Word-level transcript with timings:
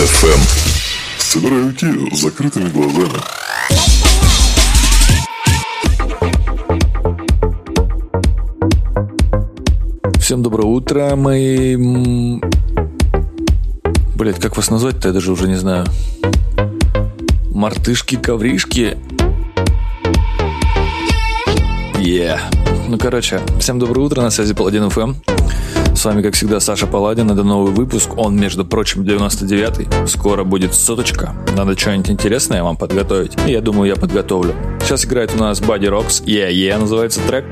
FM. 0.00 1.74
Кио 1.74 2.16
с 2.16 2.20
закрытыми 2.22 2.70
глазами. 2.70 3.20
Всем 10.18 10.42
доброе 10.42 10.66
утро, 10.68 11.16
мои... 11.16 11.76
Блять, 14.14 14.40
как 14.40 14.56
вас 14.56 14.70
назвать-то, 14.70 15.08
я 15.08 15.14
даже 15.14 15.32
уже 15.32 15.48
не 15.48 15.56
знаю. 15.56 15.84
Мартышки, 17.50 18.16
ковришки. 18.16 18.96
Yeah. 21.96 22.40
Ну, 22.88 22.96
короче, 22.96 23.42
всем 23.58 23.78
доброе 23.78 24.00
утро, 24.00 24.22
на 24.22 24.30
связи 24.30 24.54
Паладин 24.54 24.88
ФМ. 24.88 25.12
С 26.00 26.04
вами, 26.06 26.22
как 26.22 26.32
всегда, 26.32 26.60
Саша 26.60 26.86
Паладин. 26.86 27.30
Это 27.30 27.44
новый 27.44 27.74
выпуск. 27.74 28.16
Он, 28.16 28.34
между 28.34 28.64
прочим, 28.64 29.02
99-й. 29.02 30.06
Скоро 30.08 30.44
будет 30.44 30.72
соточка. 30.72 31.34
Надо 31.54 31.78
что-нибудь 31.78 32.08
интересное 32.08 32.62
вам 32.62 32.78
подготовить. 32.78 33.36
Я 33.46 33.60
думаю, 33.60 33.90
я 33.90 33.96
подготовлю. 33.96 34.54
Сейчас 34.80 35.04
играет 35.04 35.34
у 35.34 35.38
нас 35.38 35.60
Buddy 35.60 35.90
Rocks. 35.90 36.24
Yeah, 36.24 36.50
yeah, 36.50 36.78
называется 36.78 37.20
трек. 37.28 37.44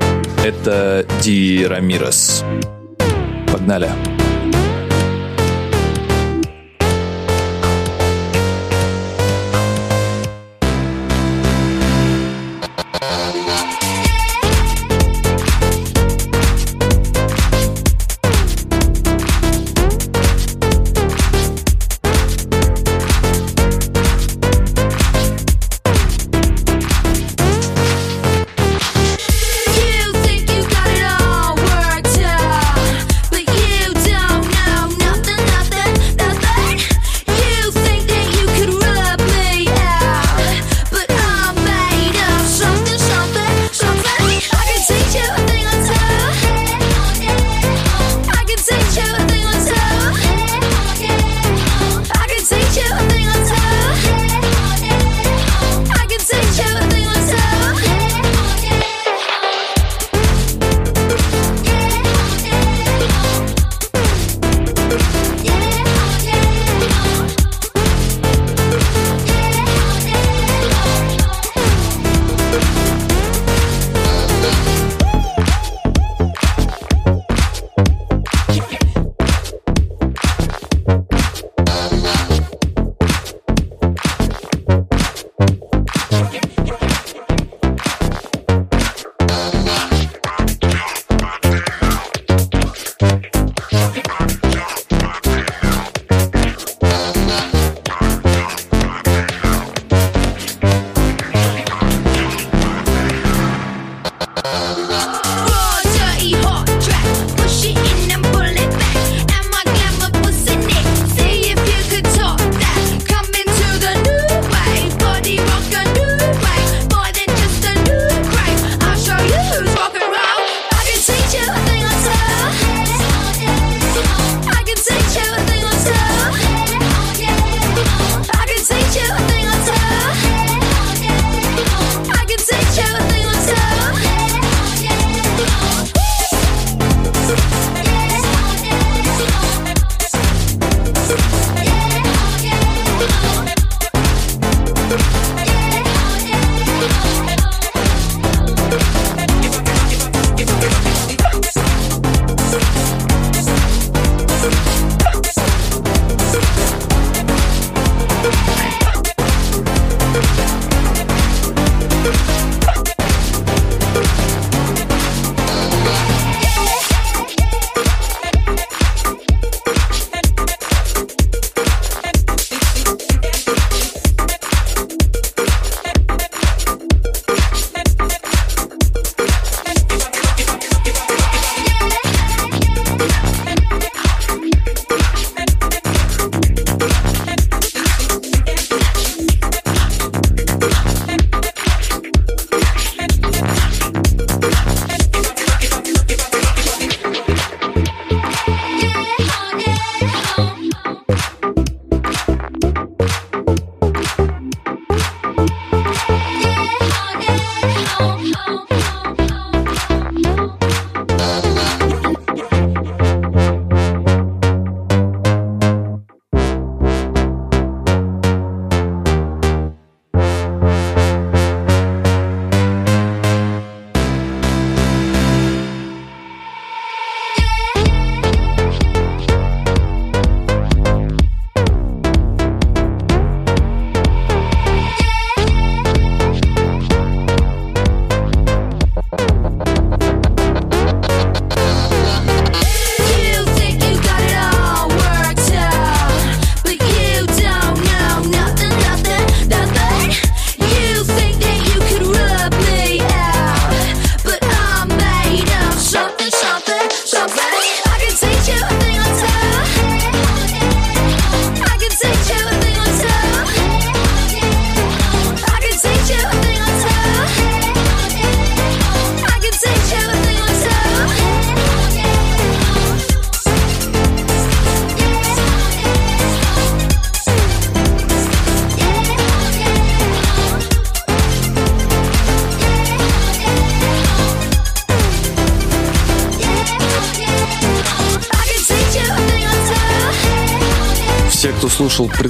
Это 0.47 1.05
Ди 1.21 1.67
Рамирес. 1.67 2.43
Погнали. 3.53 3.91
You 3.91 4.18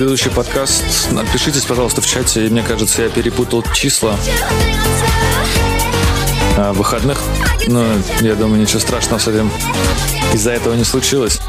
предыдущий 0.08 0.30
подкаст, 0.30 1.12
отпишитесь, 1.18 1.66
пожалуйста, 1.66 2.00
в 2.00 2.06
чате. 2.06 2.48
Мне 2.48 2.62
кажется, 2.62 3.02
я 3.02 3.10
перепутал 3.10 3.62
числа 3.74 4.16
а, 6.56 6.72
выходных. 6.72 7.20
Но 7.66 7.84
я 8.22 8.34
думаю, 8.34 8.58
ничего 8.58 8.80
страшного 8.80 9.18
с 9.18 9.28
этим 9.28 9.50
из-за 10.32 10.52
этого 10.52 10.72
не 10.72 10.84
случилось. 10.84 11.40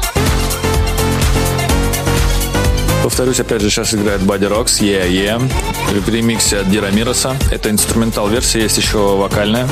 Повторюсь, 3.02 3.40
опять 3.40 3.62
же, 3.62 3.70
сейчас 3.70 3.94
играет 3.94 4.20
Buddy 4.20 4.50
Rocks, 4.50 4.82
Yeah 4.82 5.08
Yeah, 5.08 5.50
в 5.98 6.08
ремиксе 6.10 6.58
от 6.58 6.70
Дира 6.70 6.88
Мироса. 6.88 7.38
Это 7.50 7.70
инструментал 7.70 8.28
версия, 8.28 8.60
есть 8.60 8.76
еще 8.76 9.16
вокальная. 9.16 9.66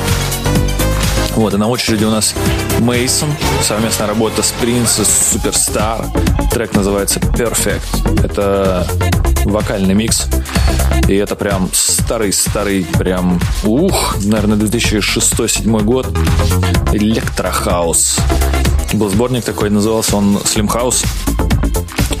Вот, 1.35 1.53
и 1.53 1.57
на 1.57 1.67
очереди 1.67 2.05
у 2.05 2.09
нас 2.09 2.33
Мейсон, 2.79 3.29
совместная 3.61 4.07
работа 4.07 4.41
с 4.41 4.51
Принц, 4.51 4.99
Superstar. 5.31 6.05
Трек 6.51 6.73
называется 6.73 7.19
Perfect. 7.19 8.23
Это 8.23 8.87
вокальный 9.45 9.93
микс. 9.93 10.27
И 11.07 11.15
это 11.15 11.35
прям 11.35 11.69
старый-старый, 11.73 12.85
прям, 12.97 13.39
ух, 13.63 14.17
наверное, 14.23 14.57
2006-2007 14.57 15.83
год. 15.83 16.07
Электрохаус. 16.93 18.17
Был 18.93 19.09
сборник 19.09 19.43
такой, 19.43 19.69
назывался 19.69 20.15
он 20.15 20.37
Slim 20.37 20.67
House. 20.67 21.05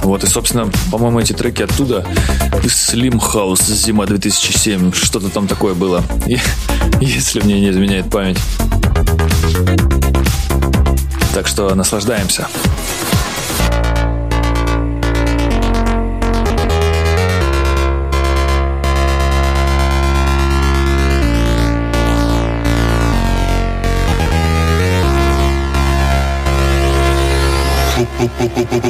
Вот, 0.03 0.23
и, 0.23 0.27
собственно, 0.27 0.69
по-моему, 0.91 1.19
эти 1.19 1.33
треки 1.33 1.63
оттуда. 1.63 2.05
Slim 2.63 3.19
House, 3.19 3.65
зима 3.65 4.05
2007, 4.05 4.93
что-то 4.93 5.29
там 5.29 5.47
такое 5.47 5.73
было. 5.73 6.03
Если 7.01 7.41
мне 7.41 7.59
не 7.59 7.69
изменяет 7.69 8.09
память. 8.09 8.39
Так 11.39 11.47
что 11.47 11.73
наслаждаемся. 11.73 12.49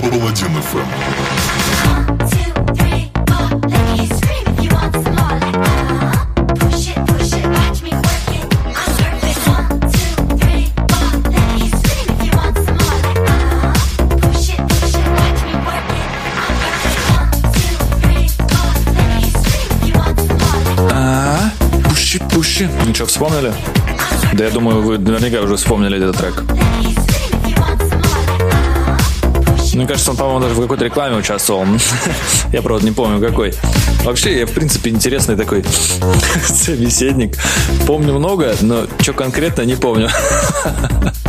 Паладин 0.09 0.59
ФМ. 0.63 1.88
Ничего, 22.99 23.07
вспомнили? 23.07 23.53
Да 24.33 24.43
я 24.43 24.51
думаю, 24.51 24.81
вы 24.81 24.97
наверняка 24.97 25.41
уже 25.41 25.55
вспомнили 25.55 25.97
этот 25.97 26.17
трек. 26.17 26.43
Мне 29.73 29.87
кажется, 29.87 30.11
он, 30.11 30.17
по-моему, 30.17 30.41
даже 30.41 30.55
в 30.55 30.61
какой-то 30.61 30.83
рекламе 30.83 31.15
участвовал. 31.15 31.65
Я, 32.51 32.61
правда, 32.61 32.85
не 32.85 32.91
помню, 32.91 33.25
какой. 33.25 33.53
Вообще, 34.03 34.39
я, 34.39 34.45
в 34.45 34.51
принципе, 34.51 34.89
интересный 34.89 35.37
такой 35.37 35.63
собеседник. 36.43 37.37
Помню 37.87 38.13
много, 38.13 38.53
но 38.59 38.85
что 38.99 39.13
конкретно, 39.13 39.61
не 39.61 39.75
помню. 39.75 40.09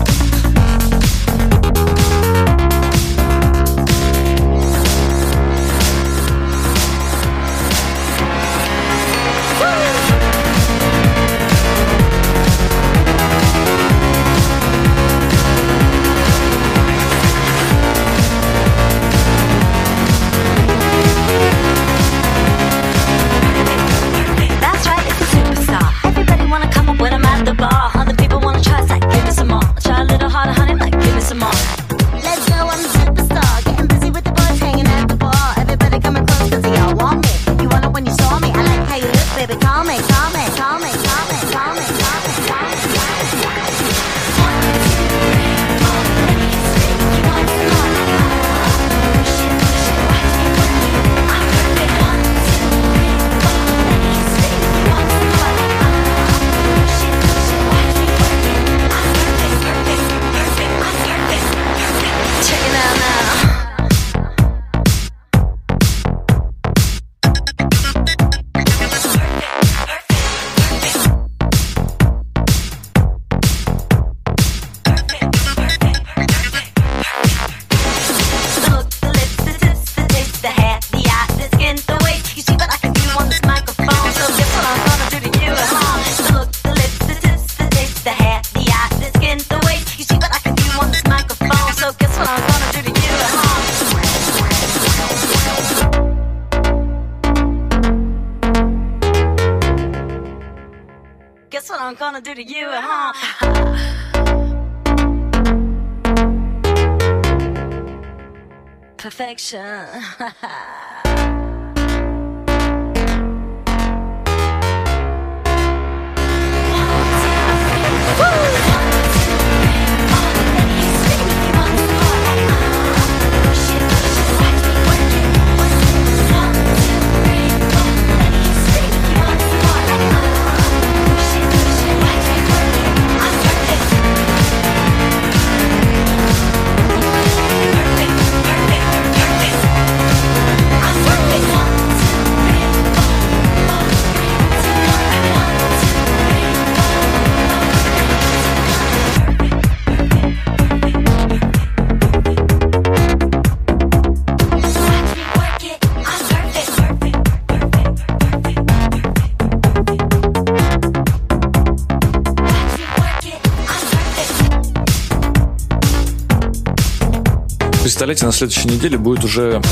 Представляете, 167.83 168.27
на 168.27 168.33
следующей 168.33 168.69
неделе 168.69 168.99
будет 168.99 169.25
уже 169.25 169.63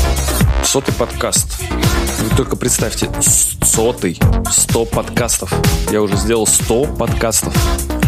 сотый 0.63 0.93
подкаст. 0.95 1.61
Вы 2.19 2.35
только 2.35 2.55
представьте, 2.55 3.07
сотый, 3.63 4.19
сто 4.51 4.85
подкастов. 4.85 5.53
Я 5.91 6.01
уже 6.01 6.17
сделал 6.17 6.47
100 6.47 6.85
подкастов. 6.95 7.53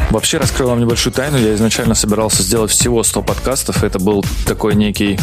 Вообще, 0.10 0.40
раскрыл 0.40 0.70
вам 0.70 0.80
небольшую 0.80 1.14
тайну. 1.14 1.38
Я 1.38 1.54
изначально 1.54 1.94
собирался 1.94 2.42
сделать 2.42 2.72
всего 2.72 3.04
100 3.04 3.22
подкастов. 3.22 3.84
Это 3.84 4.00
был 4.00 4.26
такой 4.48 4.74
некий 4.74 5.20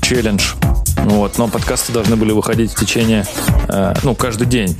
челлендж. 0.00 0.54
Вот, 0.96 1.38
но 1.38 1.46
подкасты 1.46 1.92
должны 1.92 2.16
были 2.16 2.32
выходить 2.32 2.72
в 2.72 2.74
течение, 2.78 3.24
э, 3.68 3.94
ну, 4.02 4.16
каждый 4.16 4.48
день, 4.48 4.76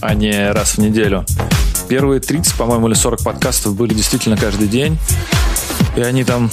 а 0.00 0.14
не 0.14 0.50
раз 0.50 0.72
в 0.72 0.78
неделю. 0.78 1.26
Первые 1.88 2.20
30, 2.20 2.54
по-моему, 2.54 2.88
или 2.88 2.94
40 2.94 3.22
подкастов 3.22 3.74
были 3.74 3.92
действительно 3.92 4.38
каждый 4.38 4.66
день. 4.66 4.98
И 5.94 6.00
они 6.00 6.24
там 6.24 6.50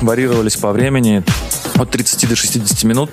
варьировались 0.00 0.56
по 0.56 0.72
времени 0.72 1.22
от 1.76 1.90
30 1.90 2.28
до 2.28 2.36
60 2.36 2.84
минут. 2.84 3.10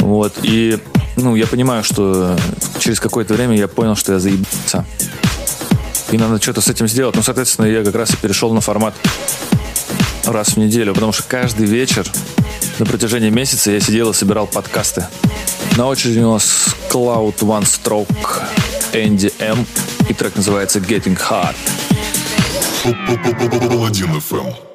Вот. 0.00 0.38
И 0.42 0.78
ну, 1.16 1.36
я 1.36 1.46
понимаю, 1.46 1.84
что 1.84 2.36
через 2.78 3.00
какое-то 3.00 3.34
время 3.34 3.56
я 3.56 3.68
понял, 3.68 3.96
что 3.96 4.12
я 4.12 4.18
заебался. 4.18 4.84
И 6.10 6.18
надо 6.18 6.42
что-то 6.42 6.60
с 6.60 6.68
этим 6.68 6.88
сделать. 6.88 7.14
Ну, 7.14 7.22
соответственно, 7.22 7.66
я 7.66 7.84
как 7.84 7.94
раз 7.94 8.10
и 8.12 8.16
перешел 8.16 8.52
на 8.52 8.60
формат 8.60 8.94
раз 10.26 10.48
в 10.48 10.56
неделю, 10.56 10.94
потому 10.94 11.12
что 11.12 11.22
каждый 11.24 11.66
вечер 11.66 12.06
на 12.78 12.86
протяжении 12.86 13.30
месяца 13.30 13.70
я 13.70 13.80
сидел 13.80 14.10
и 14.10 14.14
собирал 14.14 14.46
подкасты. 14.46 15.06
На 15.76 15.86
очереди 15.86 16.18
у 16.18 16.32
нас 16.32 16.74
Cloud 16.90 17.38
One 17.38 17.64
Stroke, 17.64 18.42
Andy 18.92 19.32
M, 19.38 19.64
и 20.08 20.14
трек 20.14 20.34
называется 20.36 20.78
Getting 20.80 21.18
Hard. 21.18 21.56
Паладин 23.68 24.10
FM. 24.16 24.69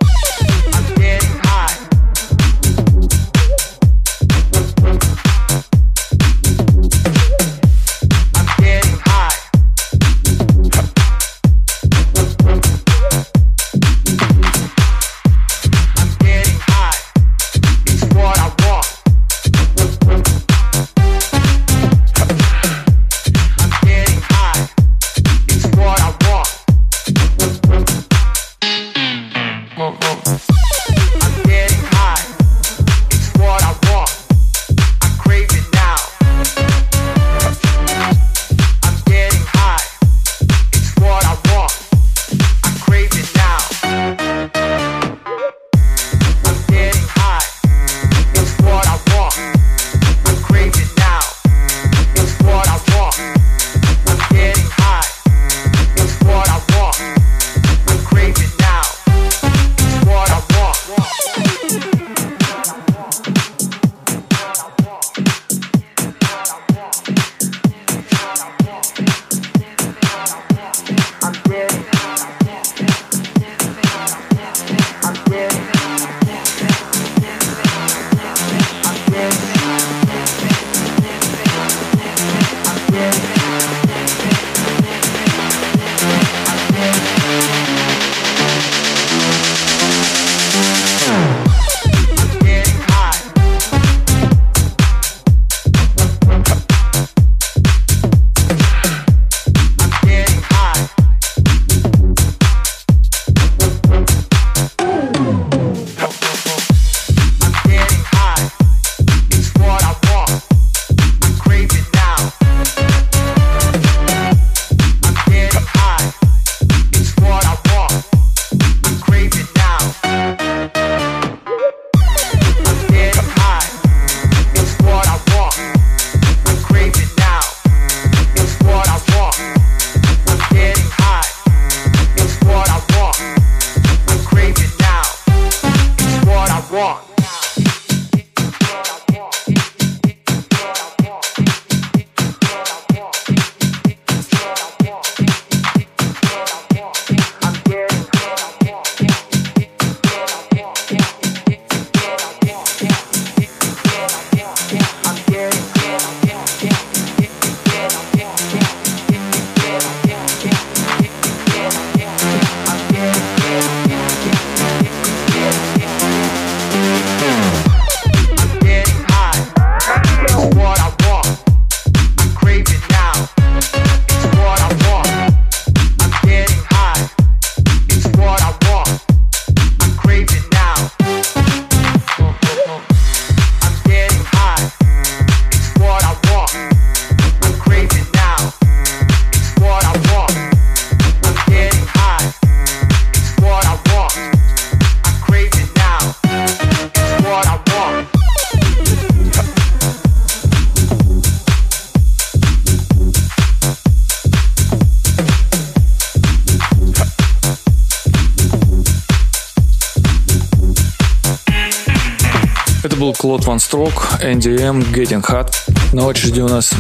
Claude 213.36 213.48
One 213.48 213.60
Stroke, 213.60 214.22
NDM, 214.22 214.94
Getting 214.94 215.22
Hot. 215.30 215.51
На 215.92 216.06
очереди 216.06 216.39
у 216.39 216.48
нас 216.48 216.72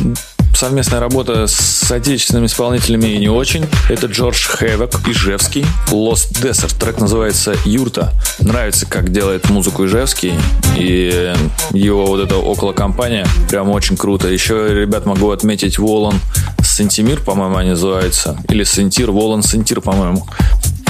совместная 0.55 1.01
работа 1.01 1.47
с 1.47 1.91
отечественными 1.91 2.45
исполнителями 2.45 3.07
и 3.07 3.17
не 3.17 3.27
очень. 3.27 3.65
Это 3.89 4.07
Джордж 4.07 4.47
Хэвок, 4.47 5.05
Ижевский, 5.05 5.65
Lost 5.91 6.31
Desert. 6.41 6.79
Трек 6.79 6.99
называется 6.99 7.55
«Юрта». 7.65 8.13
Нравится, 8.39 8.85
как 8.85 9.11
делает 9.11 9.49
музыку 9.49 9.85
Ижевский. 9.85 10.33
И 10.77 11.33
его 11.71 12.05
вот 12.05 12.21
эта 12.21 12.37
около 12.37 12.71
компания 12.71 13.27
прям 13.49 13.69
очень 13.69 13.97
круто. 13.97 14.29
Еще, 14.29 14.73
ребят, 14.73 15.05
могу 15.05 15.31
отметить 15.31 15.77
Волан 15.77 16.21
Сантимир, 16.63 17.19
по-моему, 17.19 17.57
они 17.57 17.71
называются. 17.71 18.37
Или 18.47 18.63
Сентир, 18.63 19.11
Волан 19.11 19.43
Сентир, 19.43 19.81
по-моему. 19.81 20.25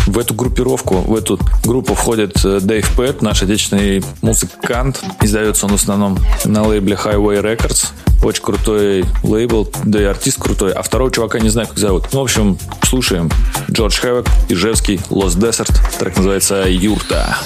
В 0.06 0.20
эту 0.20 0.34
группировку, 0.34 0.98
в 0.98 1.16
эту 1.16 1.40
группу 1.64 1.96
входит 1.96 2.44
э, 2.46 2.60
Дэйв 2.62 2.90
Пэт, 2.96 3.22
наш 3.22 3.42
отечественный 3.42 4.04
музыкант. 4.22 5.04
Издается 5.22 5.66
он 5.66 5.74
в 5.74 5.76
основном 5.76 6.20
на 6.46 6.64
лейбле 6.64 6.96
Highway 6.96 7.42
Records. 7.42 7.88
Очень 8.24 8.44
крутой 8.44 9.06
лейбл, 9.24 9.70
да 9.84 10.02
и 10.02 10.04
артист 10.04 10.42
крутой. 10.42 10.74
А 10.74 10.82
второго 10.82 11.12
чувака 11.12 11.40
не 11.40 11.50
знаю, 11.50 11.68
как 11.68 11.78
зовут. 11.78 12.06
Ну, 12.12 12.20
в 12.20 12.24
общем, 12.24 12.58
слушаем. 12.84 13.30
Джордж 13.70 14.00
Хэвок, 14.00 14.28
Ижевский, 14.50 14.96
Lost 15.10 15.38
Desert. 15.38 15.74
Трек 16.00 16.16
называется 16.18 16.66
«Юрта». 16.68 17.38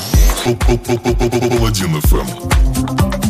Паладин 0.46 1.98
FM. 1.98 3.29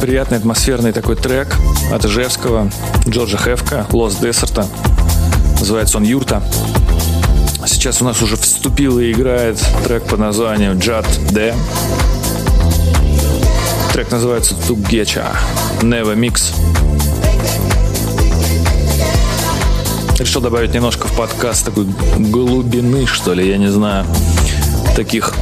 Приятный 0.00 0.38
атмосферный 0.38 0.92
такой 0.92 1.14
трек 1.14 1.54
от 1.92 2.04
Ижевского, 2.06 2.70
Джорджа 3.06 3.36
Хевка, 3.36 3.86
Лос 3.92 4.16
Десерта. 4.16 4.66
Называется 5.58 5.98
он 5.98 6.04
«Юрта». 6.04 6.42
Сейчас 7.66 8.00
у 8.00 8.06
нас 8.06 8.22
уже 8.22 8.36
вступил 8.36 8.98
и 8.98 9.12
играет 9.12 9.62
трек 9.84 10.04
под 10.04 10.18
названием 10.18 10.78
«Джад 10.78 11.06
Д». 11.32 11.54
Трек 13.92 14.10
называется 14.10 14.54
«Тугеча». 14.66 15.26
Never 15.82 16.16
Mix. 16.16 16.54
Решил 20.18 20.40
добавить 20.40 20.72
немножко 20.72 21.08
в 21.08 21.16
подкаст 21.16 21.66
такой 21.66 21.86
глубины, 22.18 23.06
что 23.06 23.34
ли, 23.34 23.46
я 23.46 23.58
не 23.58 23.68
знаю. 23.68 24.06
Таких 24.96 25.34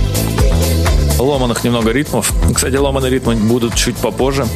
ломаных 1.19 1.65
немного 1.65 1.91
ритмов. 1.91 2.33
Кстати, 2.55 2.77
ломаные 2.77 3.11
ритмы 3.11 3.35
будут 3.35 3.75
чуть 3.75 3.97
попозже. 3.97 4.47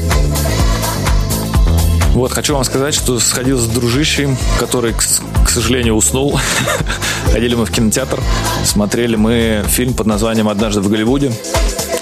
Вот, 2.15 2.31
хочу 2.31 2.55
вам 2.55 2.65
сказать, 2.65 2.95
что 2.95 3.19
сходил 3.21 3.59
с 3.59 3.67
дружищем, 3.67 4.37
который, 4.61 4.93
к, 4.93 4.99
к 4.99 5.49
сожалению, 5.49 5.95
уснул. 5.95 6.39
Ходили 7.33 7.55
мы 7.55 7.65
в 7.65 7.71
кинотеатр, 7.71 8.21
смотрели 8.65 9.17
мы 9.17 9.65
фильм 9.67 9.95
под 9.95 10.07
названием 10.07 10.49
«Однажды 10.49 10.83
в 10.83 10.91
Голливуде». 10.91 11.33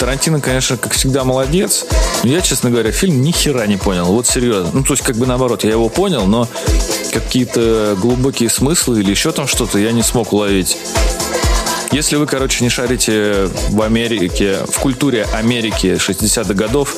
Тарантино, 0.00 0.40
конечно, 0.40 0.76
как 0.76 0.94
всегда, 0.94 1.22
молодец. 1.22 1.84
Но 2.24 2.30
я, 2.30 2.40
честно 2.40 2.70
говоря, 2.70 2.90
фильм 2.90 3.22
ни 3.22 3.30
хера 3.30 3.66
не 3.66 3.76
понял. 3.76 4.06
Вот 4.06 4.26
серьезно. 4.26 4.70
Ну, 4.72 4.82
то 4.82 4.94
есть, 4.94 5.04
как 5.04 5.14
бы 5.16 5.26
наоборот, 5.26 5.62
я 5.62 5.70
его 5.70 5.88
понял, 5.88 6.26
но 6.26 6.48
какие-то 7.12 7.96
глубокие 8.00 8.48
смыслы 8.50 9.00
или 9.00 9.10
еще 9.10 9.30
там 9.30 9.46
что-то 9.46 9.78
я 9.78 9.92
не 9.92 10.02
смог 10.02 10.32
уловить. 10.32 10.76
Если 11.92 12.14
вы, 12.14 12.26
короче, 12.26 12.62
не 12.62 12.70
шарите 12.70 13.48
в 13.70 13.82
Америке, 13.82 14.58
в 14.68 14.78
культуре 14.78 15.26
Америки 15.32 15.98
60-х 15.98 16.54
годов, 16.54 16.94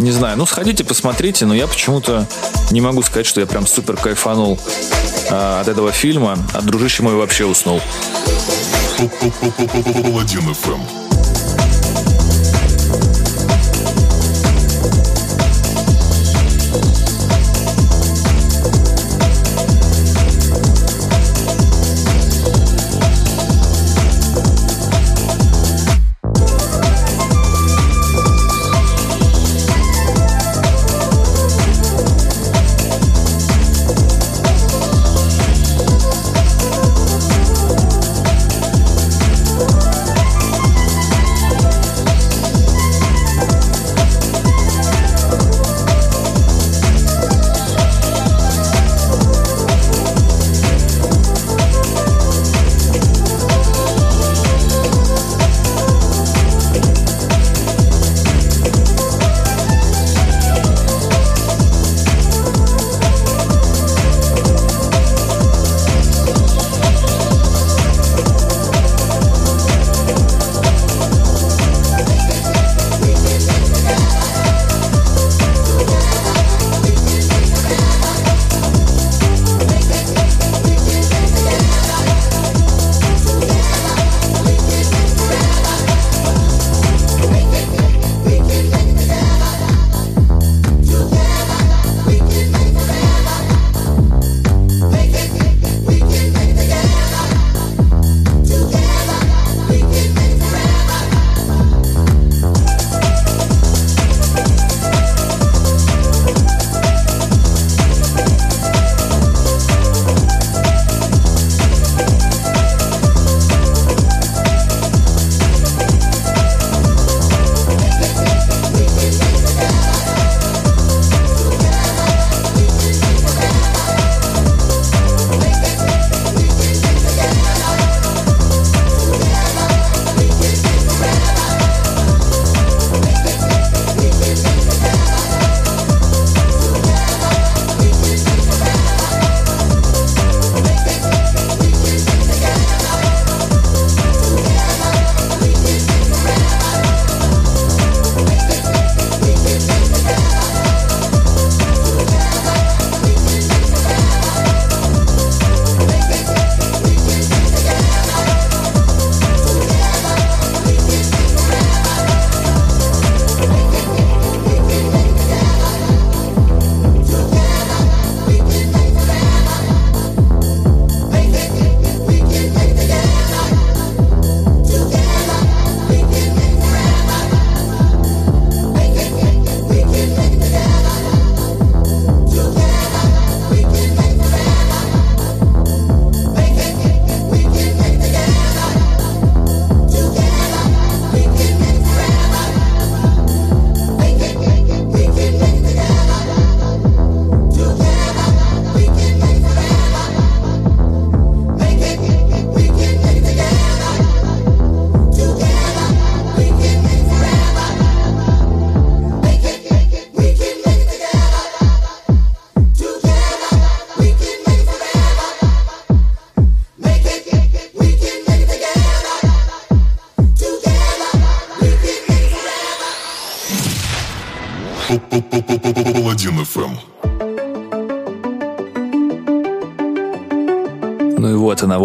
не 0.00 0.10
знаю, 0.10 0.36
ну 0.36 0.44
сходите, 0.44 0.84
посмотрите, 0.84 1.46
но 1.46 1.54
я 1.54 1.66
почему-то 1.66 2.26
не 2.70 2.82
могу 2.82 3.02
сказать, 3.02 3.26
что 3.26 3.40
я 3.40 3.46
прям 3.46 3.66
супер 3.66 3.96
кайфанул 3.96 4.58
а, 5.30 5.62
от 5.62 5.68
этого 5.68 5.92
фильма, 5.92 6.38
а 6.52 6.60
дружище 6.60 7.02
мой 7.02 7.14
вообще 7.14 7.46
уснул. 7.46 7.80
Паладин 8.98 10.50
FM. 10.50 10.80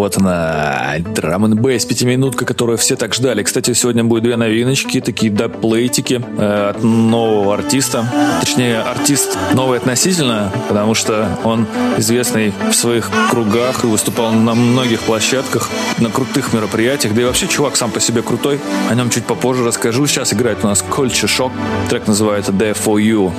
Вот 0.00 0.16
она, 0.16 0.94
драм 1.14 1.44
н 1.44 1.56
бейс, 1.56 1.84
пятиминутка, 1.84 2.46
которую 2.46 2.78
все 2.78 2.96
так 2.96 3.14
ждали. 3.14 3.42
Кстати, 3.42 3.74
сегодня 3.74 4.02
будет 4.02 4.22
две 4.22 4.36
новиночки, 4.36 4.98
такие 5.00 5.30
даплейтики 5.30 6.22
э, 6.38 6.70
от 6.70 6.82
нового 6.82 7.52
артиста. 7.52 8.06
Точнее, 8.40 8.80
артист 8.80 9.36
новый 9.52 9.76
относительно, 9.76 10.50
потому 10.68 10.94
что 10.94 11.28
он 11.44 11.66
известный 11.98 12.54
в 12.70 12.72
своих 12.72 13.10
кругах 13.30 13.84
и 13.84 13.88
выступал 13.88 14.32
на 14.32 14.54
многих 14.54 15.00
площадках, 15.00 15.68
на 15.98 16.08
крутых 16.08 16.54
мероприятиях. 16.54 17.14
Да 17.14 17.20
и 17.20 17.24
вообще 17.26 17.46
чувак 17.46 17.76
сам 17.76 17.90
по 17.90 18.00
себе 18.00 18.22
крутой. 18.22 18.58
О 18.88 18.94
нем 18.94 19.10
чуть 19.10 19.26
попозже 19.26 19.66
расскажу. 19.66 20.06
Сейчас 20.06 20.32
играет 20.32 20.64
у 20.64 20.68
нас 20.68 20.82
Shock. 20.90 21.52
Трек 21.90 22.06
называется 22.06 22.52
There 22.52 22.74
For 22.74 22.96
You. 22.96 23.32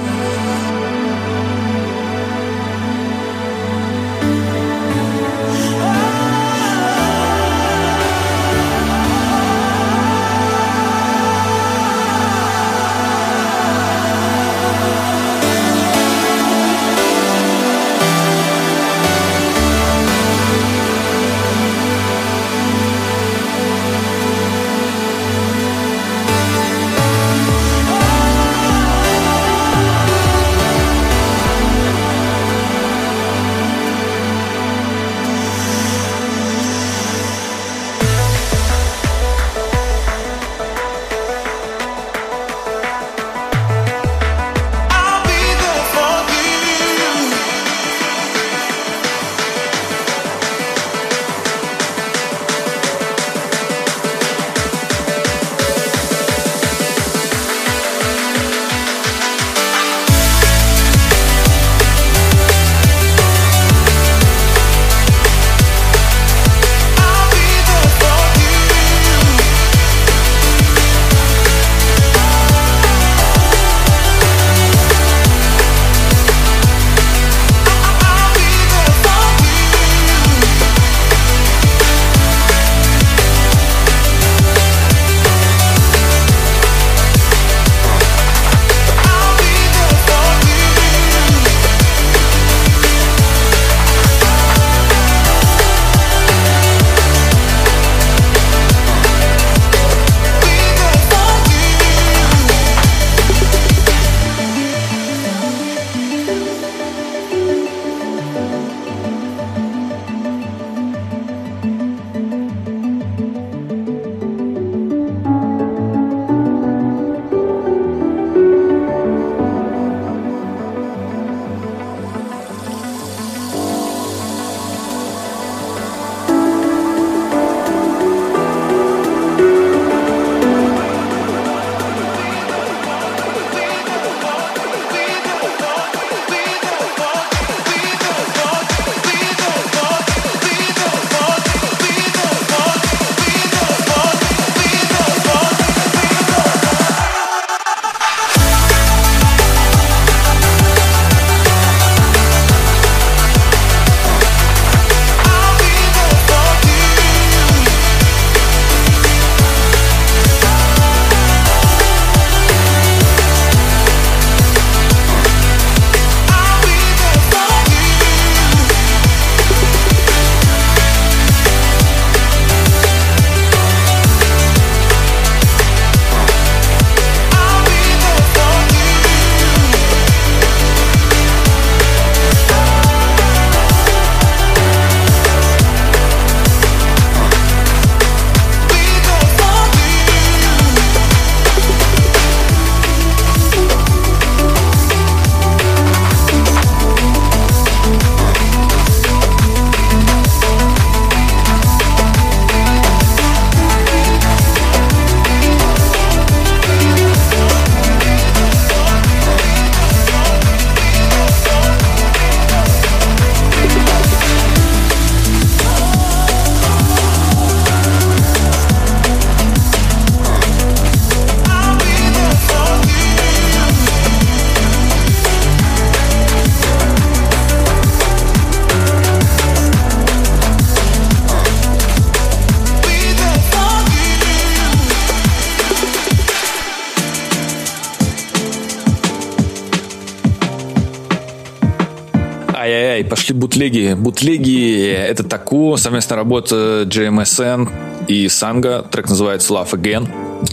Бутлеги. 243.52 243.96
Бутлеги— 243.96 244.92
это 245.10 245.24
Таку, 245.24 245.76
совместная 245.76 246.18
работа 246.18 246.84
JMSN 246.84 247.70
и 248.08 248.30
Санга. 248.30 248.86
Трек 248.90 249.10
называется 249.10 249.54
Love 249.54 249.72
Again. 249.72 250.08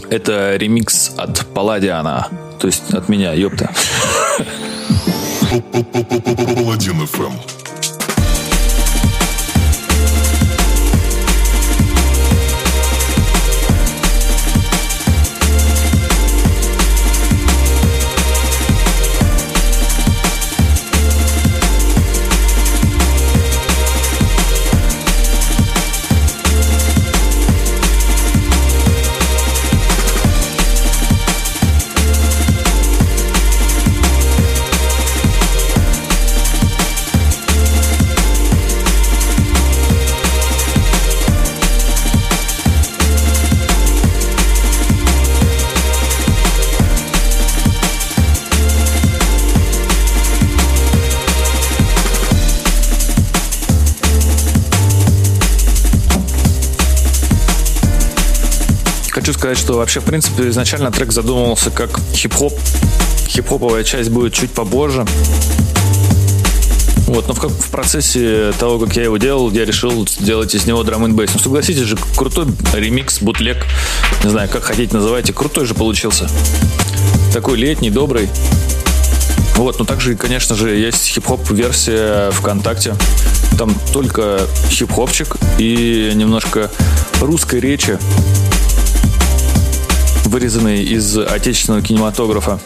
Это 0.09 0.57
ремикс 0.57 1.13
от 1.15 1.45
Палладиана. 1.53 2.27
То 2.59 2.67
есть 2.67 2.93
от 2.93 3.07
меня, 3.07 3.31
ёпта. 3.33 3.71
Паладин 6.55 7.07
ФМ. 7.07 7.58
Хочу 59.29 59.39
сказать, 59.39 59.57
что 59.59 59.73
вообще, 59.73 59.99
в 59.99 60.05
принципе, 60.05 60.49
изначально 60.49 60.91
трек 60.91 61.11
задумывался 61.11 61.69
как 61.69 61.99
хип-хоп. 62.13 62.51
Хип-хоповая 63.27 63.83
часть 63.83 64.09
будет 64.09 64.33
чуть 64.33 64.49
побольше. 64.49 65.05
Вот, 67.05 67.27
но 67.27 67.35
в, 67.35 67.39
в 67.39 67.69
процессе 67.69 68.53
того, 68.59 68.79
как 68.79 68.95
я 68.95 69.03
его 69.03 69.17
делал, 69.17 69.51
я 69.51 69.65
решил 69.65 70.07
сделать 70.07 70.55
из 70.55 70.65
него 70.65 70.81
драм 70.81 71.05
н 71.05 71.15
бейс. 71.15 71.29
Ну, 71.33 71.39
согласитесь 71.39 71.83
же, 71.83 71.95
крутой 72.15 72.47
ремикс, 72.73 73.21
бутлег, 73.21 73.67
не 74.23 74.31
знаю, 74.31 74.49
как 74.49 74.63
хотите 74.63 74.95
называйте, 74.95 75.31
крутой 75.31 75.67
же 75.67 75.75
получился. 75.75 76.27
Такой 77.31 77.57
летний, 77.57 77.91
добрый. 77.91 78.29
Вот, 79.57 79.77
но 79.77 79.85
также, 79.85 80.15
конечно 80.15 80.55
же, 80.55 80.75
есть 80.75 81.05
хип-хоп 81.05 81.51
версия 81.51 82.31
ВКонтакте. 82.31 82.95
Там 83.59 83.75
только 83.93 84.41
хип-хопчик 84.69 85.35
и 85.59 86.13
немножко 86.15 86.71
русской 87.19 87.59
речи, 87.59 87.99
вырезанной 90.29 90.83
из 90.83 91.17
отечественного 91.17 91.81
кинематографа. 91.81 92.59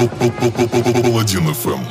Паладин 0.00 1.46
FM. 1.50 1.84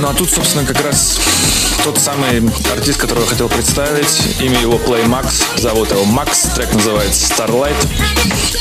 Ну 0.00 0.10
а 0.10 0.12
тут, 0.12 0.30
собственно, 0.30 0.66
как 0.66 0.82
раз 0.84 1.18
тот 1.84 1.98
самый 1.98 2.42
артист, 2.72 2.98
которого 2.98 3.24
я 3.24 3.28
хотел 3.28 3.46
представить. 3.50 4.40
Имя 4.40 4.58
его 4.58 4.78
Play 4.78 5.04
Max. 5.04 5.60
Зовут 5.60 5.90
его 5.90 6.04
Макс. 6.06 6.44
Трек 6.54 6.72
называется 6.72 7.30
Starlight. 7.34 7.76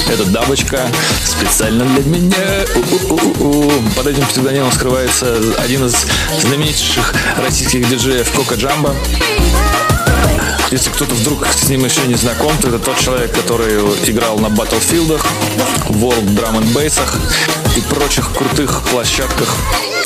Это 0.10 0.26
дабочка 0.26 0.92
специально 1.24 1.86
для 1.86 2.04
меня. 2.04 2.66
У-у-у-у. 2.76 3.72
Под 3.96 4.08
этим 4.08 4.26
псевдонимом 4.26 4.74
скрывается 4.74 5.38
один 5.58 5.86
из 5.86 6.06
знаменитейших 6.42 7.14
российских 7.38 7.88
диджеев 7.88 8.30
Кока 8.32 8.56
Джамба. 8.56 8.94
Если 10.72 10.90
кто-то 10.90 11.16
вдруг 11.16 11.48
с 11.48 11.70
ним 11.70 11.86
еще 11.86 12.06
не 12.08 12.16
знаком, 12.16 12.52
то 12.58 12.68
это 12.68 12.80
тот 12.80 12.98
человек, 13.00 13.34
который 13.34 13.76
играл 14.06 14.38
на 14.40 14.50
батлфилдах, 14.50 15.26
World 15.88 16.36
Drum 16.36 16.60
and 16.60 16.74
Bass 16.74 17.00
и 17.78 17.82
прочих 17.82 18.34
крутых 18.34 18.82
площадках 18.90 19.56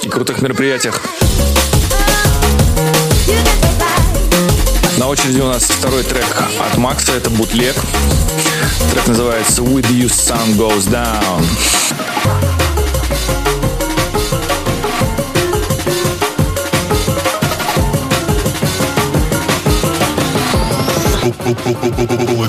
и 0.03 0.07
крутых 0.07 0.43
мероприятиях. 0.43 1.01
На 4.97 5.07
очереди 5.07 5.39
у 5.39 5.47
нас 5.47 5.63
второй 5.63 6.03
трек 6.03 6.25
от 6.59 6.77
Макса, 6.77 7.13
это 7.13 7.29
бутлег. 7.29 7.75
Трек 8.91 9.07
называется 9.07 9.61
With 9.61 9.89
You 9.91 10.07
Sun 10.07 10.57
Goes 10.57 10.89
Down. 10.89 11.45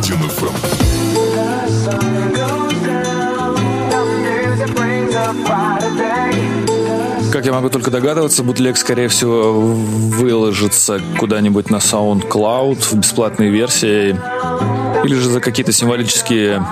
Паладин 0.08 0.28
ФМ. 0.28 0.98
Как 7.38 7.46
я 7.46 7.52
могу 7.52 7.70
только 7.70 7.92
догадываться, 7.92 8.42
бутлег, 8.42 8.76
скорее 8.76 9.06
всего, 9.06 9.60
выложится 9.60 11.00
куда-нибудь 11.20 11.70
на 11.70 11.76
SoundCloud 11.76 12.82
в 12.82 12.94
бесплатной 12.94 13.48
версии. 13.48 14.18
Или 15.04 15.14
же 15.14 15.30
за 15.30 15.38
какие-то 15.40 15.70
символические 15.70 16.66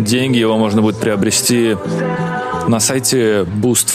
деньги 0.00 0.36
его 0.36 0.58
можно 0.58 0.82
будет 0.82 1.00
приобрести 1.00 1.78
на 2.68 2.78
сайте 2.78 3.44
Boost 3.44 3.88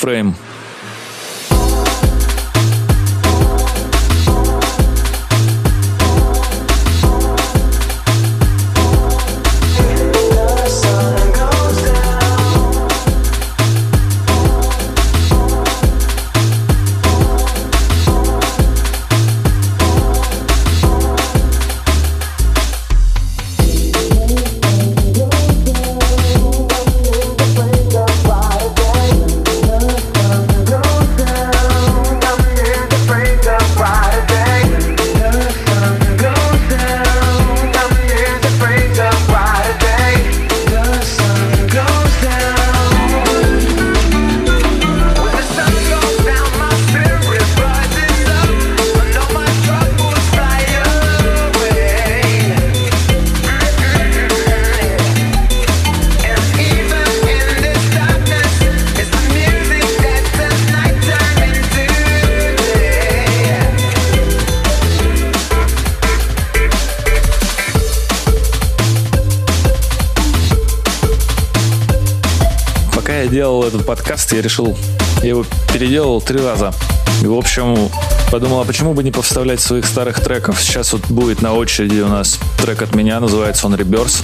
я 74.31 74.41
решил, 74.41 74.77
я 75.21 75.29
его 75.29 75.45
переделал 75.73 76.21
три 76.21 76.39
раза. 76.39 76.73
И, 77.21 77.25
в 77.25 77.33
общем, 77.33 77.89
подумал, 78.31 78.61
а 78.61 78.65
почему 78.65 78.93
бы 78.93 79.03
не 79.03 79.11
повставлять 79.11 79.59
своих 79.59 79.85
старых 79.85 80.21
треков? 80.21 80.61
Сейчас 80.61 80.93
вот 80.93 81.05
будет 81.09 81.41
на 81.41 81.53
очереди 81.53 81.99
у 82.01 82.07
нас 82.07 82.39
трек 82.57 82.81
от 82.81 82.95
меня, 82.95 83.19
называется 83.19 83.67
он 83.67 83.75
Rebirth. 83.75 84.23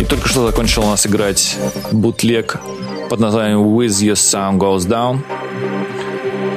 И 0.00 0.04
только 0.04 0.28
что 0.28 0.46
закончил 0.46 0.84
у 0.84 0.90
нас 0.90 1.06
играть 1.06 1.56
бутлег 1.92 2.58
под 3.08 3.20
названием 3.20 3.60
With 3.60 3.88
Your 3.88 4.14
Sound 4.14 4.58
Goes 4.58 4.86
Down 4.88 5.20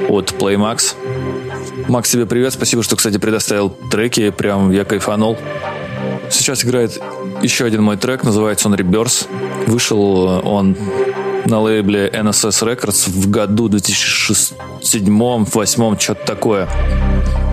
от 0.08 0.32
Playmax. 0.32 0.94
Макс, 1.88 2.10
тебе 2.10 2.26
привет. 2.26 2.52
Спасибо, 2.52 2.82
что, 2.82 2.96
кстати, 2.96 3.18
предоставил 3.18 3.70
треки. 3.90 4.30
Прям 4.30 4.70
я 4.70 4.84
кайфанул. 4.84 5.38
Сейчас 6.30 6.64
играет 6.64 7.00
еще 7.42 7.64
один 7.64 7.82
мой 7.82 7.96
трек, 7.96 8.22
называется 8.24 8.68
он 8.68 8.74
Rebirth. 8.74 9.26
Вышел 9.66 10.40
он 10.44 10.76
на 11.46 11.60
лейбле 11.60 12.08
NSS 12.08 12.66
Records 12.66 13.08
в 13.08 13.30
году 13.30 13.68
2007-2008, 13.68 16.00
что-то 16.00 16.26
такое. 16.26 16.68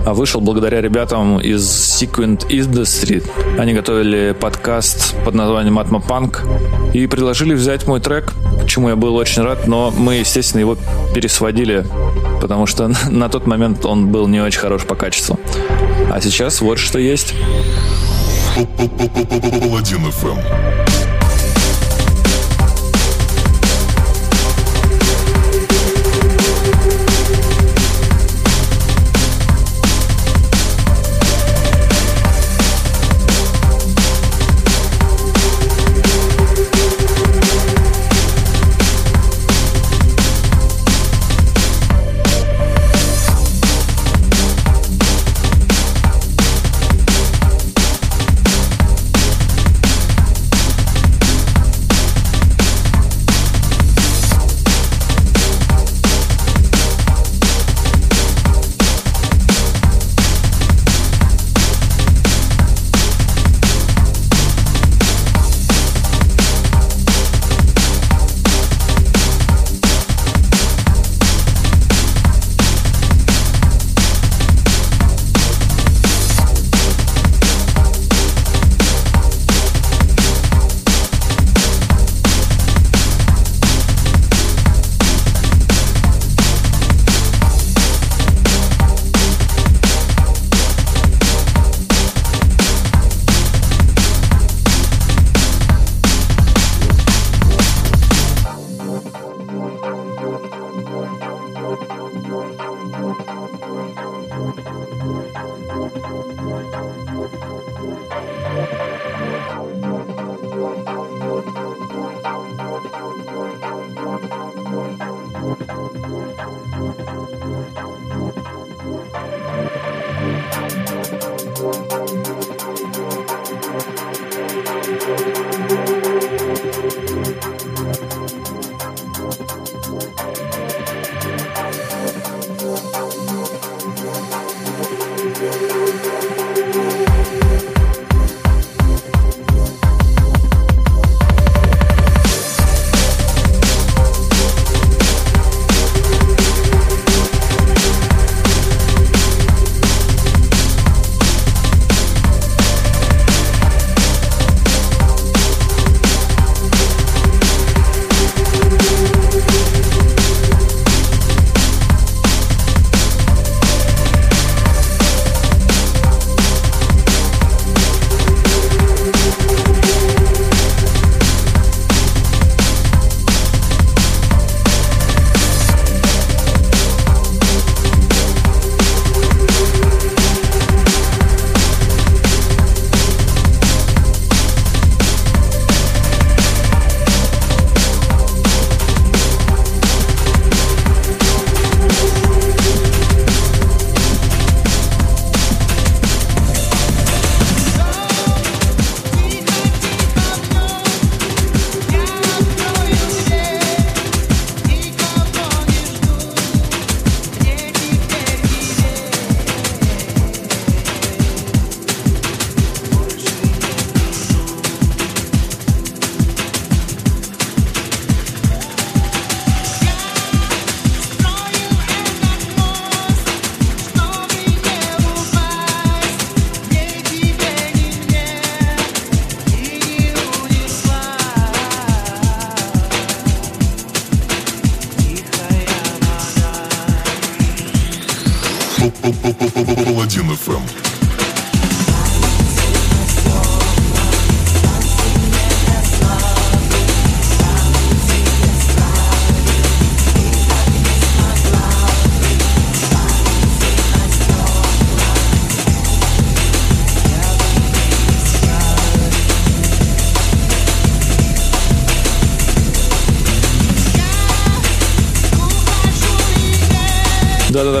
А 0.04 0.12
вышел 0.14 0.40
благодаря 0.40 0.80
ребятам 0.80 1.38
из 1.40 1.62
Sequent 2.00 2.48
Industry. 2.48 3.22
Они 3.58 3.74
готовили 3.74 4.34
подкаст 4.38 5.14
под 5.24 5.34
названием 5.34 5.78
Atma 5.78 6.02
Punk 6.06 6.38
и 6.94 7.06
предложили 7.06 7.54
взять 7.54 7.86
мой 7.86 8.00
трек, 8.00 8.32
к 8.62 8.66
чему 8.66 8.90
я 8.90 8.96
был 8.96 9.16
очень 9.16 9.42
рад, 9.42 9.66
но 9.66 9.92
мы, 9.96 10.16
естественно, 10.16 10.60
его 10.60 10.76
пересводили, 11.14 11.86
потому 12.40 12.66
что 12.66 12.90
на 13.10 13.28
тот 13.28 13.46
момент 13.46 13.84
он 13.84 14.08
был 14.08 14.28
не 14.28 14.40
очень 14.40 14.60
хорош 14.60 14.84
по 14.84 14.94
качеству. 14.94 15.38
А 16.10 16.20
сейчас 16.20 16.60
вот 16.60 16.78
что 16.78 16.98
есть. 16.98 17.34
Паладин 18.56 20.10
ФМ. 20.10 20.85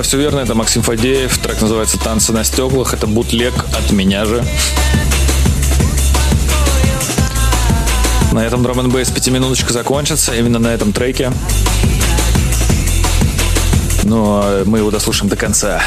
все 0.06 0.18
верно, 0.18 0.38
это 0.38 0.54
Максим 0.54 0.82
Фадеев. 0.82 1.36
Трек 1.38 1.60
называется 1.60 1.98
«Танцы 1.98 2.32
на 2.32 2.44
стеклах». 2.44 2.94
Это 2.94 3.08
бутлег 3.08 3.52
от 3.76 3.90
меня 3.90 4.24
же. 4.24 4.44
На 8.30 8.46
этом 8.46 8.62
драм 8.62 8.78
н 8.78 8.88
бейс 8.88 9.10
пятиминуточка 9.10 9.72
закончится, 9.72 10.32
именно 10.32 10.60
на 10.60 10.68
этом 10.68 10.92
треке. 10.92 11.32
Но 14.04 14.62
мы 14.64 14.78
его 14.78 14.92
дослушаем 14.92 15.28
до 15.28 15.34
конца. 15.34 15.82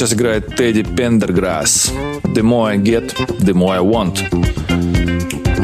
сейчас 0.00 0.14
играет 0.14 0.56
Тедди 0.56 0.82
Пендерграсс. 0.82 1.92
The 2.24 2.40
more 2.40 2.70
I 2.70 2.78
get, 2.78 3.14
the 3.40 3.52
more 3.52 3.74
I 3.74 3.80
want. 3.80 4.16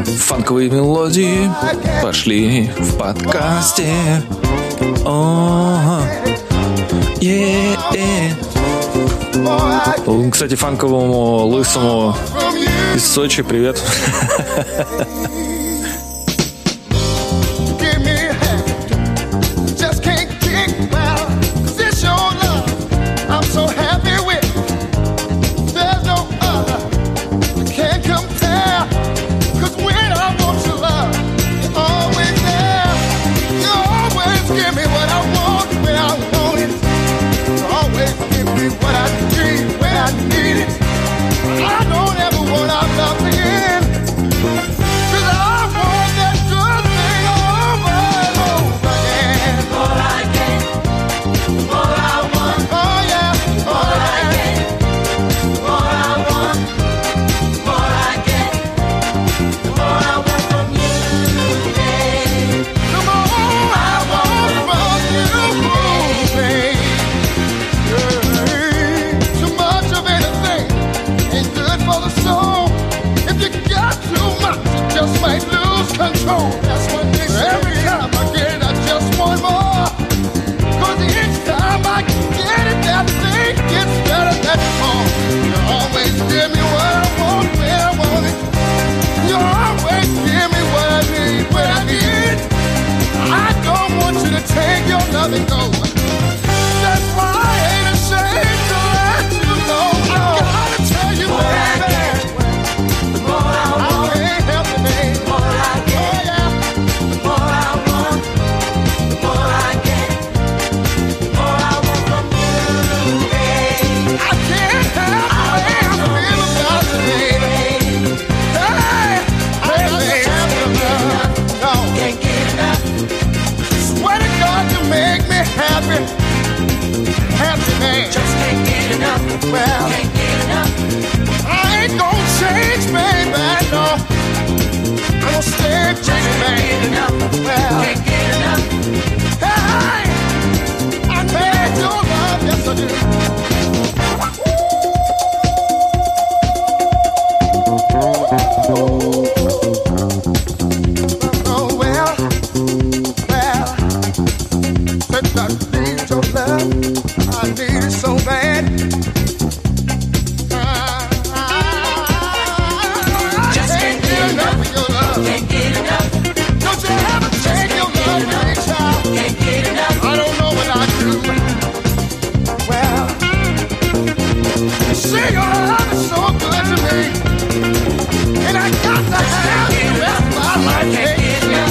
Фанковые 0.05 0.68
мелодии 0.68 1.51
пошли 2.03 2.70
в 2.78 2.99
подкасте. 2.99 3.91
О, 5.07 6.03
-о, 10.05 10.30
Кстати, 10.30 10.55
фанковому 10.55 11.47
лысому 11.47 12.14
из 12.95 13.07
Сочи 13.07 13.43
привет. 13.43 13.82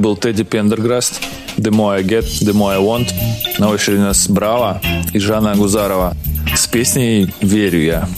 был 0.00 0.16
Тедди 0.16 0.42
Пендерграст. 0.42 1.20
The 1.56 1.70
More 1.70 1.98
I 1.98 2.02
Get, 2.02 2.24
The 2.42 2.52
More 2.52 2.74
I 2.74 2.78
Want. 2.78 3.12
На 3.58 3.68
очереди 3.68 4.00
нас 4.00 4.26
Браво 4.28 4.80
и 5.12 5.18
Жанна 5.18 5.54
Гузарова. 5.54 6.16
С 6.54 6.66
песней 6.66 7.32
«Верю 7.40 7.82
я». 7.82 8.08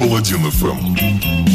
Паладин 0.00 0.50
ФМ. 0.50 1.53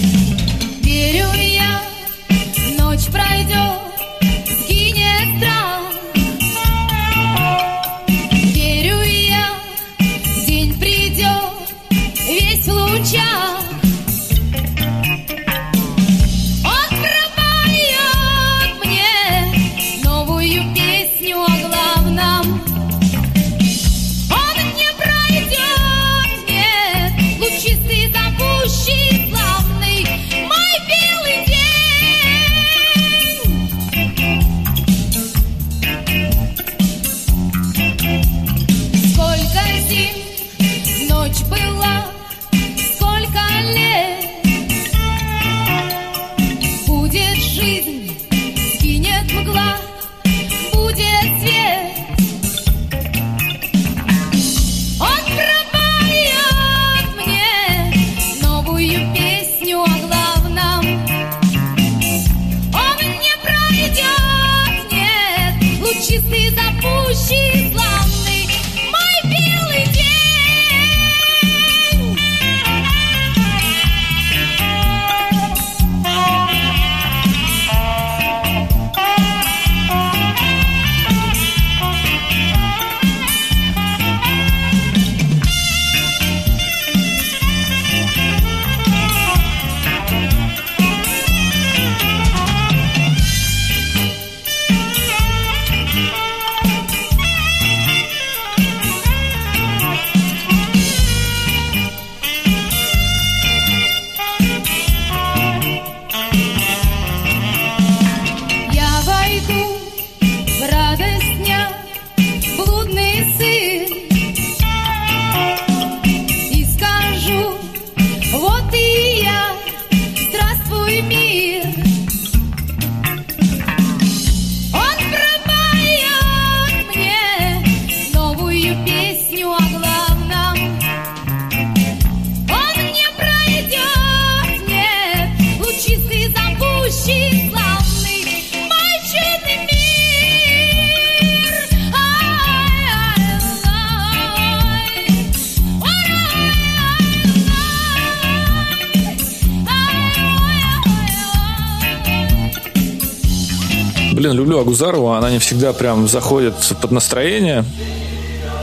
Не 155.29 155.37
всегда 155.37 155.73
прям 155.73 156.07
заходит 156.07 156.55
под 156.81 156.91
настроение. 156.91 157.63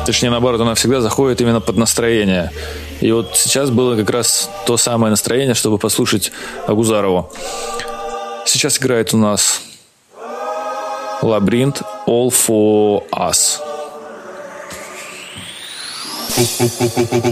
Точнее, 0.05 0.31
наоборот, 0.31 0.61
она 0.61 0.75
всегда 0.75 1.01
заходит 1.01 1.41
именно 1.41 1.61
под 1.61 1.77
настроение. 1.77 2.51
И 3.01 3.13
вот 3.13 3.37
сейчас 3.37 3.71
было 3.71 3.97
как 3.97 4.11
раз 4.11 4.51
то 4.67 4.77
самое 4.77 5.11
настроение, 5.11 5.55
чтобы 5.55 5.79
послушать 5.79 6.33
Агузарову. 6.67 7.31
Сейчас 8.45 8.79
играет 8.79 9.15
у 9.15 9.17
нас 9.17 9.61
Лабиринт 11.23 11.83
All 12.07 12.29
for 12.29 13.03
Us. 13.11 13.61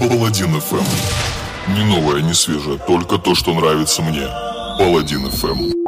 Паладин 0.09 0.61
ФМ. 0.61 1.75
Не 1.75 1.85
новое, 1.85 2.23
не 2.23 2.35
свежее, 2.35 2.79
только 2.87 3.19
то, 3.19 3.35
что 3.35 3.53
нравится 3.53 4.03
мне. 4.03 4.29
Паладин 4.79 5.31
ФМ. 5.31 5.84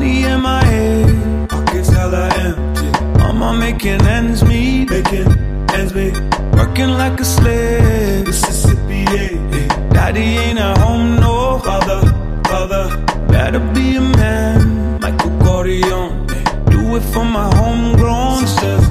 Money 0.00 0.24
in 0.24 0.40
my 0.40 0.64
head. 0.64 1.50
Pockets 1.50 1.90
hella 1.90 2.30
empty. 2.46 2.88
Mama 3.18 3.52
making 3.52 4.00
ends 4.00 4.42
meet. 4.42 4.88
Making 4.88 5.28
ends 5.76 5.92
meet. 5.92 6.14
Working 6.54 6.92
like 7.02 7.20
a 7.20 7.24
slave. 7.26 8.24
Mississippi, 8.24 9.04
yeah, 9.12 9.32
yeah. 9.54 9.88
Daddy 9.92 10.22
ain't 10.44 10.58
at 10.58 10.78
home, 10.78 11.16
no 11.16 11.58
father, 11.58 12.00
father. 12.48 12.84
Better 13.28 13.60
be 13.74 13.96
a 13.96 14.00
man, 14.00 15.00
Michael 15.00 15.36
Corleone. 15.44 16.26
Do 16.72 16.96
it 16.96 17.04
for 17.12 17.26
my 17.26 17.54
homegrown 17.56 18.38
sisters, 18.46 18.88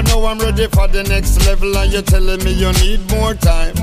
But 0.00 0.08
now 0.08 0.24
I'm 0.24 0.38
ready 0.38 0.66
for 0.66 0.88
the 0.88 1.02
next 1.02 1.44
level, 1.44 1.76
and 1.76 1.92
you're 1.92 2.00
telling 2.00 2.42
me 2.42 2.52
you 2.52 2.72
need 2.80 3.04
more 3.10 3.34
time. 3.34 3.74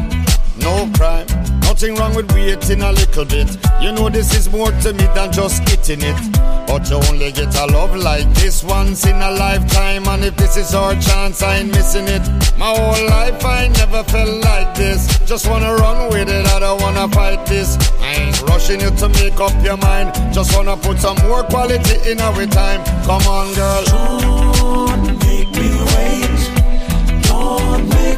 No 0.57 0.89
crime, 0.97 1.27
nothing 1.61 1.93
wrong 1.93 2.15
with 2.15 2.31
waiting 2.33 2.81
a 2.81 2.91
little 2.91 3.23
bit. 3.23 3.55
You 3.79 3.91
know 3.91 4.09
this 4.09 4.33
is 4.33 4.49
more 4.49 4.71
to 4.81 4.93
me 4.93 5.05
than 5.13 5.31
just 5.31 5.63
getting 5.65 6.01
it. 6.01 6.17
But 6.65 6.89
you 6.89 6.97
only 7.13 7.31
get 7.31 7.53
a 7.53 7.67
love 7.67 7.95
like 7.95 8.25
this 8.33 8.63
once 8.63 9.05
in 9.05 9.15
a 9.15 9.29
lifetime, 9.29 10.07
and 10.07 10.25
if 10.25 10.35
this 10.37 10.57
is 10.57 10.73
our 10.73 10.95
chance, 10.95 11.43
I 11.43 11.57
ain't 11.57 11.69
missing 11.69 12.07
it. 12.07 12.25
My 12.57 12.73
whole 12.73 13.05
life 13.05 13.45
I 13.45 13.67
never 13.67 14.03
felt 14.03 14.43
like 14.43 14.73
this. 14.73 15.19
Just 15.27 15.47
wanna 15.47 15.75
run 15.75 16.09
with 16.09 16.29
it, 16.29 16.47
I 16.47 16.59
don't 16.59 16.81
wanna 16.81 17.07
fight 17.09 17.45
this. 17.45 17.77
I 18.01 18.25
ain't 18.25 18.41
rushing 18.49 18.81
you 18.81 18.89
to 18.89 19.09
make 19.21 19.39
up 19.39 19.53
your 19.63 19.77
mind. 19.77 20.15
Just 20.33 20.57
wanna 20.57 20.77
put 20.77 20.97
some 20.97 21.17
more 21.27 21.43
quality 21.43 22.09
in 22.09 22.19
our 22.21 22.47
time. 22.47 22.83
Come 23.05 23.21
on, 23.27 23.53
girl. 23.53 24.46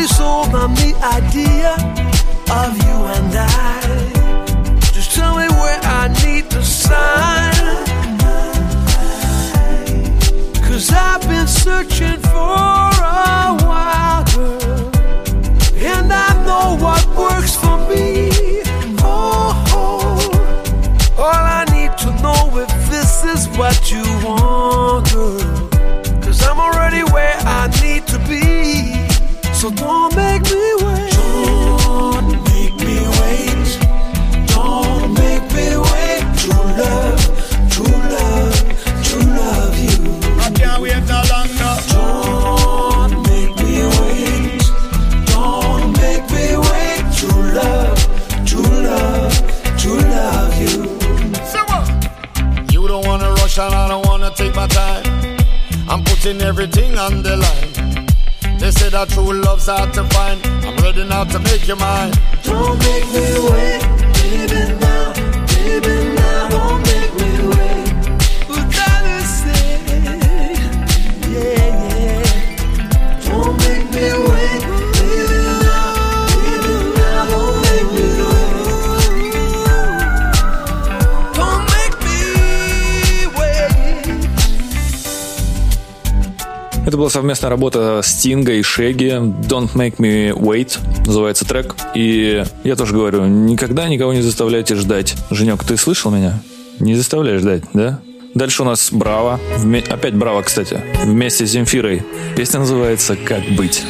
I'm 0.00 0.06
already 0.06 0.14
sold 0.14 0.54
on 0.54 0.74
the 0.76 0.94
idea 1.04 1.74
of 2.56 2.74
you 2.86 2.96
and 3.16 3.34
I. 3.36 4.80
Just 4.94 5.14
tell 5.14 5.36
me 5.36 5.46
where 5.46 5.78
I 5.82 6.08
need 6.24 6.50
to 6.52 6.62
sign. 6.62 7.52
Cause 10.64 10.90
I've 10.90 11.20
been 11.28 11.46
searching 11.46 12.18
for 12.32 12.88
a 12.96 13.58
while, 13.68 14.24
girl. 14.32 14.90
And 15.76 16.10
I 16.10 16.32
know 16.46 16.82
what 16.82 17.04
works 17.14 17.56
for 17.56 17.76
me. 17.90 18.30
Oh, 19.02 19.52
oh. 19.68 21.18
all 21.18 21.44
I 21.60 21.66
need 21.74 21.92
to 21.98 22.22
know 22.22 22.58
if 22.58 22.70
this 22.88 23.22
is 23.24 23.48
what 23.58 23.90
you 23.92 24.04
want, 24.24 25.12
girl. 25.12 25.68
Cause 26.22 26.42
I'm 26.42 26.58
already 26.58 27.02
where 27.12 27.36
I 27.40 27.68
need 27.82 28.06
to 28.06 28.18
be. 28.20 28.59
So 29.60 29.68
don't 29.72 30.16
make 30.16 30.40
me 30.44 30.74
wait. 30.80 31.12
Don't 31.12 32.32
make 32.48 32.76
me 32.80 32.96
wait. 33.20 33.68
Don't 34.48 35.12
make 35.12 35.46
me 35.52 35.76
wait. 35.76 36.22
True 36.40 36.68
love, 36.80 37.20
true 37.68 38.00
love, 38.16 38.56
true 39.04 39.20
love 39.20 39.76
you. 39.78 39.96
I 40.40 40.50
can't 40.54 40.80
wait 40.80 41.04
no 41.04 41.20
longer. 41.28 41.72
Don't 41.92 43.12
make 43.28 43.54
me 43.60 43.84
wait. 44.00 44.62
Don't 45.26 45.92
make 46.00 46.24
me 46.32 46.56
wait. 46.56 47.04
True 47.18 47.52
love, 47.52 48.00
true 48.46 48.62
love, 48.62 49.32
true 49.76 50.00
love 50.00 50.56
you. 50.58 50.88
So 51.44 51.60
what? 51.68 52.72
You 52.72 52.88
don't 52.88 53.04
wanna 53.04 53.28
rush 53.32 53.58
and 53.58 53.74
I 53.74 53.88
don't 53.88 54.06
wanna 54.06 54.30
take 54.34 54.54
my 54.54 54.66
time. 54.68 55.04
I'm 55.86 56.02
putting 56.02 56.40
everything 56.40 56.96
on 56.96 57.22
the 57.22 57.36
line. 57.36 57.69
They 58.60 58.70
say 58.70 58.90
that 58.90 59.08
true 59.08 59.32
love's 59.40 59.66
hard 59.68 59.94
to 59.94 60.04
find. 60.10 60.38
I'm 60.66 60.76
ready 60.84 61.04
now 61.04 61.24
to 61.24 61.38
make 61.38 61.66
you 61.66 61.76
mine. 61.76 62.12
Don't 62.44 62.78
make 62.78 63.06
me 63.06 63.26
wait, 63.48 63.82
baby 64.20 64.89
была 87.00 87.08
совместная 87.08 87.48
работа 87.48 88.02
Стинга 88.04 88.52
и 88.52 88.62
Шеги. 88.62 89.06
Don't 89.48 89.72
Make 89.72 89.96
Me 89.96 90.32
Wait 90.32 90.78
называется 91.06 91.46
трек. 91.46 91.74
И 91.94 92.44
я 92.62 92.76
тоже 92.76 92.92
говорю, 92.92 93.24
никогда 93.24 93.88
никого 93.88 94.12
не 94.12 94.20
заставляйте 94.20 94.74
ждать. 94.74 95.14
Женек, 95.30 95.64
ты 95.64 95.78
слышал 95.78 96.10
меня? 96.10 96.42
Не 96.78 96.94
заставляй 96.96 97.38
ждать, 97.38 97.62
да? 97.72 98.00
Дальше 98.34 98.62
у 98.62 98.66
нас 98.66 98.90
Браво. 98.92 99.40
Вме- 99.56 99.88
Опять 99.90 100.14
Браво, 100.14 100.42
кстати. 100.42 100.82
Вместе 101.02 101.46
с 101.46 101.50
Земфирой. 101.50 102.02
Песня 102.36 102.60
называется 102.60 103.16
«Как 103.16 103.44
быть». 103.56 103.82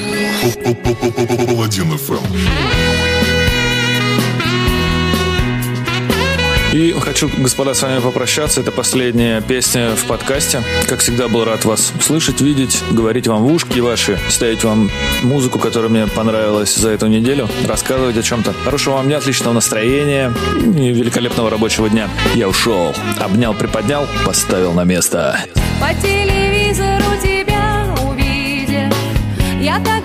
И 6.73 6.93
хочу, 6.93 7.29
господа, 7.37 7.75
с 7.75 7.83
вами 7.83 7.99
попрощаться. 7.99 8.61
Это 8.61 8.71
последняя 8.71 9.41
песня 9.41 9.97
в 9.97 10.05
подкасте. 10.05 10.63
Как 10.89 11.01
всегда, 11.01 11.27
был 11.27 11.45
рад 11.45 11.65
вас 11.65 11.93
слышать, 12.01 12.41
видеть, 12.41 12.81
говорить 12.93 13.27
вам 13.27 13.43
в 13.43 13.53
ушки 13.53 13.81
ваши, 13.81 14.21
ставить 14.29 14.63
вам 14.63 14.89
музыку, 15.23 15.59
которая 15.59 15.91
мне 15.91 16.07
понравилась 16.07 16.77
за 16.77 16.91
эту 16.91 17.09
неделю, 17.09 17.49
рассказывать 17.67 18.17
о 18.17 18.23
чем-то. 18.23 18.53
Хорошего 18.53 18.95
вам 18.95 19.07
дня, 19.07 19.17
отличного 19.19 19.53
настроения 19.53 20.33
и 20.61 20.93
великолепного 20.93 21.51
рабочего 21.51 21.89
дня. 21.91 22.09
Я 22.37 22.49
ушел. 22.49 22.95
Обнял, 23.19 23.53
приподнял, 23.53 24.07
поставил 24.25 24.73
на 24.73 24.85
место. 24.85 25.41
По 25.81 25.93
телевизору 26.01 27.17
тебя 27.21 27.93
увидев 28.07 28.95
Я 29.61 29.81
так 29.81 30.00